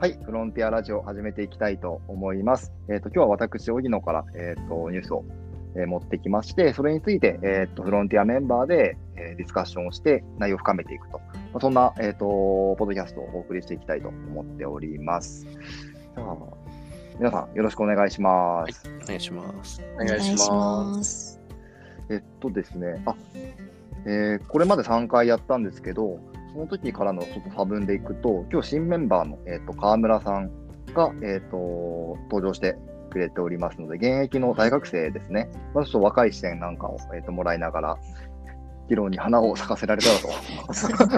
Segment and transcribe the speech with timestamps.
[0.00, 2.72] はい、フロンティアラジオ始めていきたいと思います。
[2.88, 5.24] えっ、と、今日は私、荻野から、えっ、と、ニュースを、
[5.74, 11.18] えー持ってきまして、それについて、えっ、と、フロンティアメンバーで、えーディスカッションをして内容を深めていくと。
[11.52, 15.44] まあ、そんな、えっ、と、ポッドキャストをお送りしていきたいと思っております。
[15.44, 16.36] じゃあ、
[17.18, 18.88] 皆さん、よろしくお願いします。
[19.02, 19.82] お願いします。
[19.96, 21.40] お願いします。
[22.08, 23.16] えっとですね、あ、
[24.04, 26.20] えーこれまで3回やったんですけど、
[26.58, 30.50] その時からのちょっと差分でいくと、今日新メンバーの、えっと川村さん
[30.92, 32.76] が、えっと登場して
[33.10, 37.96] くれておりますので、現役の大学生ですね、まあ、ちょっと若い視点なんかを、えっともらいながら、
[38.88, 40.18] 議論に花を咲かせられたら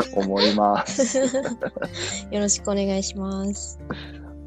[0.05, 1.17] と 思います。
[2.31, 3.81] よろしくお願いします。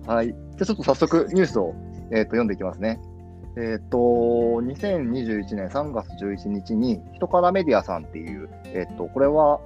[0.06, 0.28] はい。
[0.28, 1.74] じゃあちょっと早速ニュースを、
[2.12, 3.00] えー、と読んでいきますね。
[3.58, 9.60] えっ、と、2021年3月11日に、人からメディアさんっていう、えっ、と、これは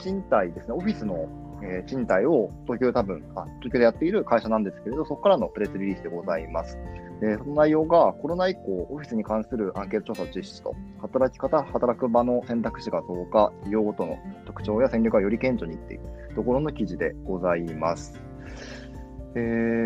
[0.00, 1.28] 賃貸ですね、オフィスの、
[1.62, 6.78] えー賃貸を東京で多分、あ、東京でやっている会社なんですけれど、そこからのプレスリリースでございます。
[7.22, 18.18] えその内容がコロナ以降、オフィスに関するアンケート調査を実施と、働き方、働く場の選択肢が増加、企業ごとの特徴や戦略がより顕著にっていうところの記事でございます。
[19.34, 19.80] えー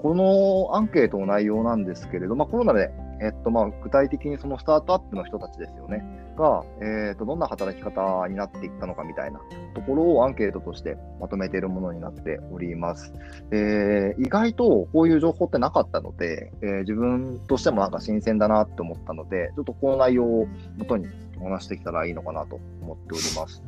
[0.00, 6.04] このアンケートの内容なんですけれど、まあ、コロナで、えっとまあ、具体的にそのスタートアップの人たちですよね、
[6.38, 9.40] が、えっとどんな働き方になっていったのかみたいな
[9.74, 13.12] ところをアンケートとしてまとめているものになっております。
[13.50, 21.06] えー意外とこういう情報ってなかったので、えー自分としてもなんか新鮮だなって思ったので、ちょっとこの内容を元に
[21.40, 23.62] お話してきたらいいのかなと思っております。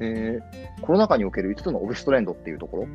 [0.00, 2.86] えーコロナ禍における5つのオフィストレンドっていうところ、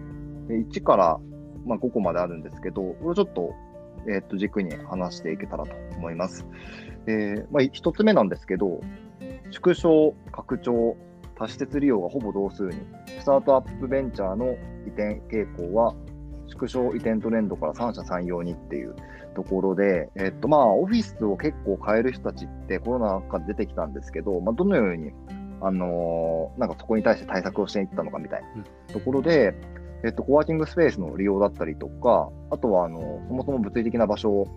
[0.47, 1.19] で1から、
[1.65, 3.53] まあ、5個まであるんですけど、これをちょっと,、
[4.07, 6.45] えーっと軸に話していけたらと思います。
[7.07, 8.79] えーまあ、1つ目なんですけど、
[9.51, 10.95] 縮小、拡張、
[11.35, 12.71] 多施設利用がほぼ同数に、
[13.19, 14.45] スタートアップベンチャーの
[14.85, 15.93] 移転傾向は、
[16.47, 18.95] 縮小移転トレンドから三者三様にっていう
[19.35, 25.11] ところで、えっとまあ、オフィスを結構変える人たちってコロナ禍で出てきたんですけど、まあ、どのように、
[25.61, 29.53] あのーなんかそこに対して対策をしていったのかみたいなところで、
[30.03, 34.47] えっと、コワーキングスペースの利用だったりとか、あとはあのそもそも物理的な場所を、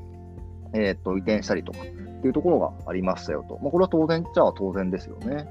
[0.75, 3.59] えっと移転したりとかっていうところがありましたよと。
[3.63, 5.47] まあ、これは当然っちゃ当然ですよね。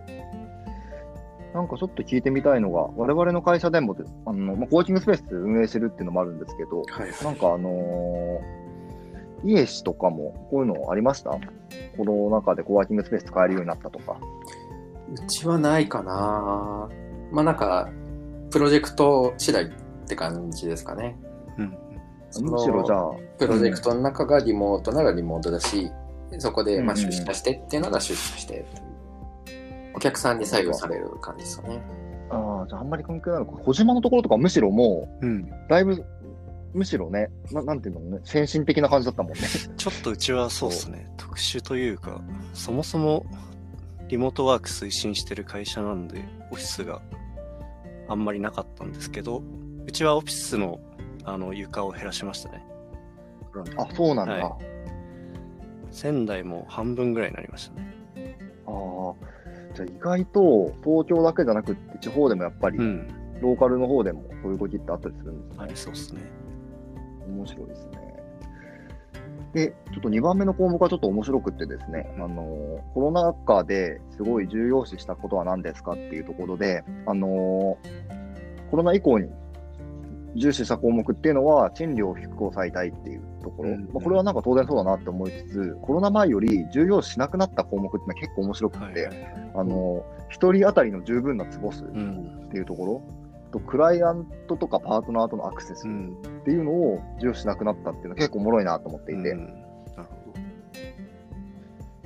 [1.53, 11.29] なんかちょっと聞いてみたいのが、我々の会社でもであの、まあ、コワーキングスペース運営してるっていうのもあるんですけど、はいなんかあのー、イエシとかもこういうのありました？
[11.29, 11.39] こ
[12.05, 14.17] の中でコワーキングスペース使えるようになったとか。
[15.11, 16.89] うちはないかな
[17.31, 17.89] まあなんか、
[18.49, 19.69] プロジェクト次第っ
[20.07, 21.15] て感じですかね。
[21.59, 21.77] うん。
[22.33, 25.91] そのむしろじゃあ、プロジェクトの中がリモートならリモートだし、
[26.39, 28.65] そこでまあうんうん出社してっていうのが出社して
[29.95, 31.81] お客さんに左右される感じですかね。
[32.31, 33.51] ああ、じゃああんまり関係ないのか。
[33.63, 35.41] 小島のところとかむしろもうん。
[35.41, 36.03] う、だいぶ、
[36.73, 39.41] むしろね、ななんていうのね、先進的な感じだったもんね。
[39.77, 42.21] ちょっとうちはそうですね、特殊というか、
[42.55, 43.27] そもそも
[44.07, 47.01] リモートワーク推進してる会社なんで、オフィスが
[48.07, 49.43] あんまりなかったんですけど、
[49.85, 50.79] うちはオフィスの
[51.25, 52.65] あの床を減らしましたね。
[53.77, 54.33] あ、そうなんだ。
[54.33, 54.57] は
[55.91, 57.93] 仙台も半分ぐらいになりましたね。
[58.65, 59.13] ああ、
[59.75, 63.07] じゃあ意外と東京だけじゃなくって地方でもやっぱり、うん。
[63.41, 65.75] ローカルの方でもそういう動きってあったりするんですねあり。
[65.75, 66.21] そうですね。
[67.27, 68.13] 面白いですね。
[69.53, 77.77] で、ちょっと2番目の項目はちょっと面白くってですね、あのコロナ禍ですごい重要視したことは何ですかっていうところで、あの
[78.71, 79.29] コロナ以降に
[80.35, 89.51] 重視した項目っていうのは、賃料を低く抑えたいっていうところ、うんまあ、これはなんか当然そうだなって思いつつ、コロナ前より重要視しなくなった項目っていうのは結構面白くて、はいはい。
[89.55, 92.49] あの1人当たりの十分な坪数っうん。
[92.51, 93.01] ていうところ、
[93.51, 96.17] とクライアントとかパートナーとのアクセス、うん。
[96.41, 99.63] っていうのを重視しなくなったっていうのは結構おもろいなと思っていて、うん。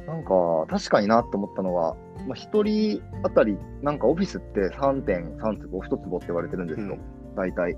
[0.08, 0.30] なんか
[0.70, 1.96] 確かになと思ったのは、
[2.28, 7.36] まあ、1人あたり、なんかオフィスって3.3坪、1坪って言われてるんですよ、うん。
[7.36, 7.78] 大体、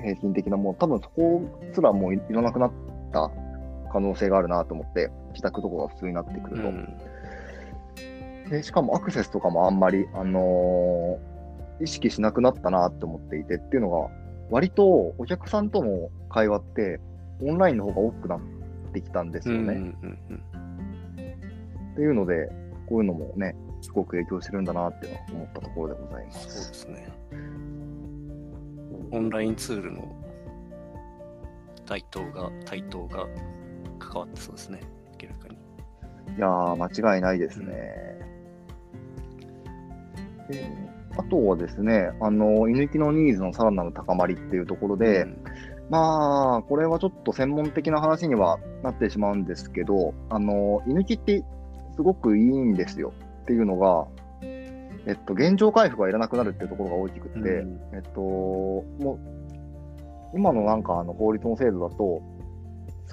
[0.00, 1.42] 平均的なもん、多分そこ
[1.72, 2.72] すらもういいらなくなっ
[3.12, 3.30] た
[3.92, 6.56] 可能性があるなと思って、自宅とかが普通になってくど。
[6.56, 6.68] ると。
[6.68, 8.48] うん。
[8.50, 11.30] でしかもアクセスとかもあんまり、あのー
[11.80, 14.08] 意識しなくなったなって思っていてっていうのが、
[14.50, 17.00] 割とお客さんとの会話って、
[17.42, 18.40] オンラインの方が多くなっ
[18.92, 19.74] てきたんですよね。
[19.74, 21.92] うんうんうんうん。
[21.92, 22.50] っていうので、
[22.86, 26.32] こういうのもね、すごく影響してるんだなっていうのは思ったところでございま。
[26.32, 27.08] そうですすね。
[29.12, 30.14] オンラインツールの
[31.86, 33.26] 台頭が、台頭が
[33.98, 34.80] 関わってそうですね。
[35.20, 35.56] 明らかに。
[36.36, 37.74] いやー、間違いないですね。
[40.48, 40.66] で
[41.16, 45.44] あとはですね、あの、居抜きのニーズのさらなる高まりっていうところで、うん
[45.90, 51.42] まあ、これはちょっと専門的な話にはなってしまうんですけど、あの、居抜きって
[51.96, 53.12] すごくいいんですよ
[53.42, 54.06] っていうのが、
[55.10, 57.80] えっと、現状回復がいらなくなるっていうところが大きくて、うん。
[57.92, 59.18] えっと、も
[60.32, 62.22] う、今のなんかあの法律の制度だと、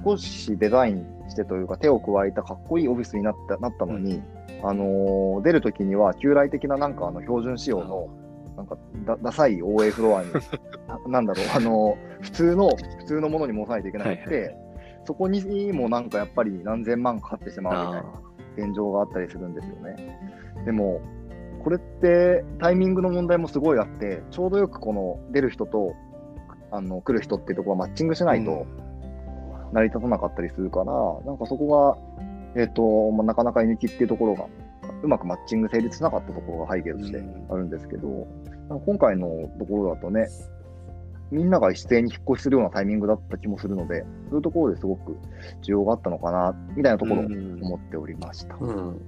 [0.05, 4.21] 少しデザインしてというか手を加えたかっこいいオフィスになったなったのに、
[4.63, 8.07] あのー出るときには旧来的ななんかあの標準仕様の、
[8.55, 10.29] なんかだダサい OA フロアに、
[11.07, 14.67] ななんだろう、あのー普通の、普通のものに戻さないといけなくて、はいはい
[15.07, 18.27] そこにもなんかやっぱり何千万かかってしまうみたいあな
[18.57, 20.19] 現状があったりするんですよね。
[20.65, 20.99] でも、
[21.67, 25.95] これってタイミングの問題もすごいあって、ちょうどよくこの出る人と
[26.71, 28.65] あの来る人っていうところがマッチングしーないと
[29.73, 30.93] 成り立たなかったりするから、
[31.25, 31.99] なんかそこ
[32.55, 34.45] が、えっ、と、まあ、なかなか居抜きっていうところが、
[35.03, 38.07] うまくマッチング成立しなかったところが背景としてあるんですけど、
[38.69, 39.27] なんか今回の
[39.59, 40.29] ところだとね、
[41.31, 45.17] みんなが一斉に引っ越しするようなタイミングだった気もするので、そういうところですごく
[45.63, 48.55] 需要があったのかな、みたいなところをうん思っておりました。
[48.55, 49.01] うん。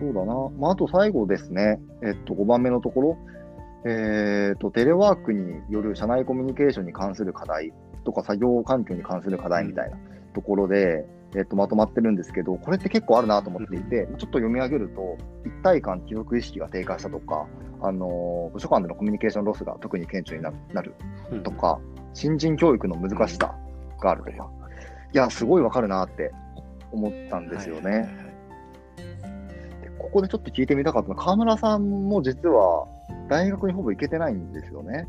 [0.00, 0.34] そうだな。
[0.58, 1.78] まあ、あと最後ですね。
[2.02, 3.18] えっと、5番目のところ。
[3.84, 7.72] えっと、テレワークによる社内コミュニケーションに関する課題
[8.04, 9.96] とか作業環境に関する課題みたいな
[10.34, 11.06] ところで、
[11.36, 15.16] えっと、まとまってるんですけど、これって結構あるなと思っていて、ちょっと読み上げると、
[15.46, 17.46] 一体感、帰属意識が低下したとか、
[17.82, 20.94] あのー部署間でのコミュニケーションロスが特に顕著にななる
[21.30, 21.78] うんとか、
[22.14, 23.54] 新人教育の難しさ
[24.00, 24.50] があるとか、
[25.12, 26.32] いや、すごいわかるなって
[26.92, 28.29] 思ったんですよね。
[30.00, 32.86] ここでちょっと聞いてみたかったのは、河村さんも実は
[33.28, 35.06] 大学にほぼ行けてないんですよね。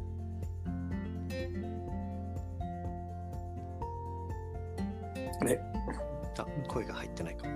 [6.38, 7.53] あ声が入ってないかも。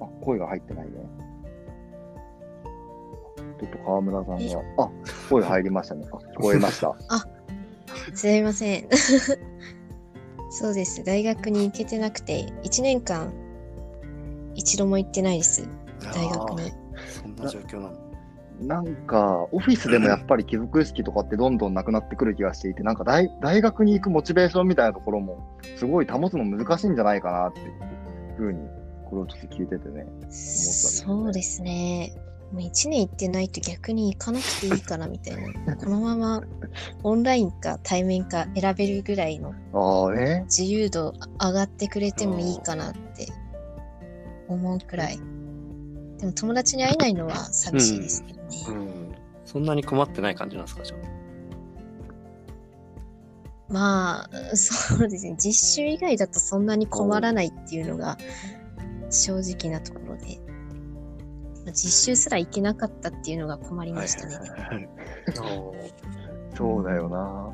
[0.00, 0.92] あ、声が入ってないね。
[3.60, 4.54] ちょっと河村さんえ？
[4.54, 4.90] が、あ、
[5.28, 6.06] 声入りましたね。
[6.10, 6.94] あ聞こえました。
[8.14, 8.88] すみません。
[10.50, 11.04] そうです。
[11.04, 13.32] 大学に行けてなくて、1年間、
[14.54, 15.68] 一度も行ってないです。
[16.00, 16.72] 大学に。
[17.22, 18.10] そんな状況なの。
[18.60, 27.72] なんか、オフィスでもやっぱり貴族意識とかってどんどんなくなってくる気がしていて、なんか大大学に行くモチベーションみたいなところも、すごい保つの難しいんじゃないかなっていう
[28.36, 28.58] ふうに、
[29.08, 30.06] これをちょっと聞いててね。
[30.28, 32.12] そうですね。
[32.52, 35.76] もう1年行ってないと逆に行かなくていいかなみたいな。
[35.76, 36.42] このまま
[37.02, 39.54] オンラインか対面か選べるぐらいの。
[40.44, 43.28] 自由度上がってくれてもいいかなって
[44.48, 45.20] 思うくらい。
[46.20, 48.48] でも友達に会えないのは寂しいですけどね。
[48.68, 49.14] うん。
[49.44, 50.96] そんなに困ってない感じなんですか、じゃ
[53.68, 55.36] まあ、そうですね。
[55.38, 58.18] 実習以外だとそんなに困らないっていうのが
[59.10, 60.38] 正直なところで。
[61.64, 63.94] まあ実習すら行けなかったっていうのが困りあ。
[63.94, 64.36] ましたね。
[64.36, 64.88] はいはいはい
[66.56, 67.52] そうだよな。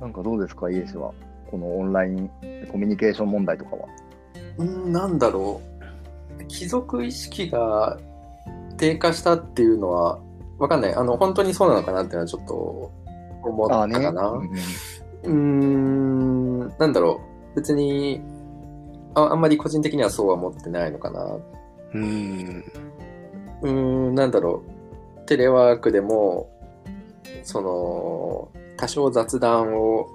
[0.00, 1.12] なんかどうですか、イエスは？
[1.50, 2.28] このオンライン
[2.70, 3.88] コミュニケーション問題とかは。
[4.58, 5.73] うん、なんだろう。
[6.48, 7.98] 貴族意識が
[8.76, 10.18] 低下したっていうのは、
[10.58, 10.94] わかんない。
[10.94, 12.92] あの、本当にそうなのかなっていうのはちょっと
[13.42, 13.88] 思った。
[13.88, 14.28] かな。
[14.28, 14.50] うん
[15.24, 17.20] うーん、なんだろ
[17.54, 17.56] う。
[17.56, 18.20] 別に
[19.14, 21.22] あ、あんまり個人的にはそうは思ってないのかな。
[21.24, 22.64] うーん。
[23.62, 23.70] うー
[24.10, 24.62] ん、なんだろ
[25.22, 25.26] う。
[25.26, 26.50] テレワークでも、
[27.42, 30.06] その、多少雑談を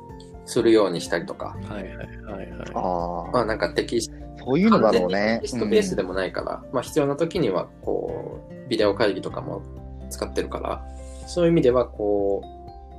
[0.49, 2.71] するようにしたりとか、はいはいはいはい。
[2.73, 4.11] ああ、まあなんかテキス
[4.43, 5.47] そういうのだろうねテ。
[5.47, 9.61] キストベースでもないから、まあ必要な時には、こう、ビデオ会議とかも
[10.09, 10.83] 使ってるから、
[11.27, 12.41] そういう意味では、こ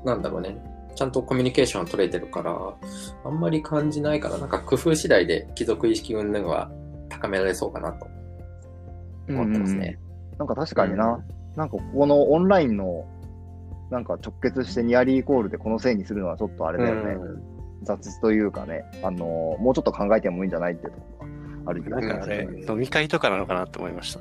[0.04, 0.62] う、なんだろうね、
[0.95, 2.57] ちゃんとコミュニケーション取れてるから、
[3.25, 6.71] あんまり感じないから、なんか工夫次第で貴族意識云々は
[7.09, 8.07] 高められそうかなと。
[8.07, 8.21] うん
[9.28, 9.99] 思ってますね。
[10.38, 11.19] なんか確かにな、
[11.57, 13.07] なんかここのオンラインの、
[13.90, 17.12] なんか直結してニアリーイコールでこのせいにするのはちょっとあれだよね。
[17.12, 19.26] うん雑というかね、あの
[19.59, 22.66] もうちょっと考えてもいいんじゃないっていうところがある気がしますなんかあれ、ね。
[22.68, 24.20] 飲み会とかなのかなって思いました。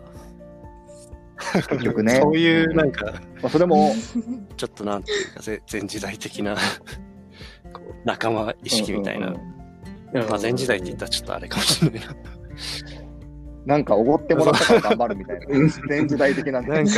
[1.67, 2.19] 結局ね。
[2.21, 3.05] そういう、なんか、
[3.41, 3.91] まあ、それも、
[4.55, 6.55] ちょっとなんていうか、ぜ前時代的な
[7.73, 9.27] こう仲間意識みたいな。
[9.27, 9.41] うんうん
[10.21, 12.15] うんまあ、前時代って言ったらちょっとあれかもしれないな。
[13.69, 15.45] なんかおごってもらったから頑張るみたいな、
[15.87, 16.67] 前時代的なね。
[16.69, 16.91] なんか、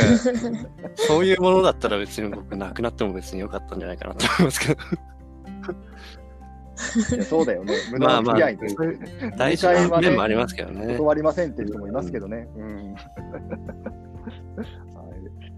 [0.96, 4.80] そういうものだったら別に僕なくなっても別に良かったんじゃないかなと思いますけど。
[7.14, 7.74] いやそうだよね。
[7.90, 8.68] 無駄付き合いで、
[9.36, 10.96] 大事な面もありますけどね。
[10.96, 12.48] 断りませんっていう人もいますけどね。
[12.56, 12.94] うん。
[12.94, 13.04] はい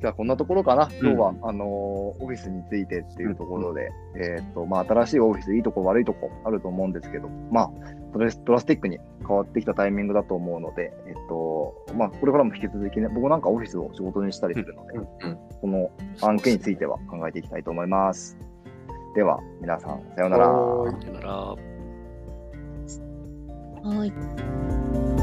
[0.05, 0.91] じゃあ、こんなところかな。
[1.01, 7.71] 今日は、あのーオフィスについてっていうところで、えーっと、まあ、新しいオフィス、いいとこ悪いとこあると思うんですけど、まあ、
[8.13, 18.37] ドラスドラスティックに変わってきたタイミングだと思うので、えっと、まあ、これからも引き続きね、僕なんかオフィスを仕事にしたりするので、うんこの案件については考えていきたいと思います。
[19.15, 20.45] では、皆さん、さようなら。
[20.45, 20.53] さ
[21.07, 21.31] よなら。
[23.89, 25.14] はい。